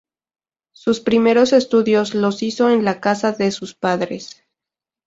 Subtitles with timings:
[0.73, 4.43] Sus primero estudios los hizo en la casa de sus padres.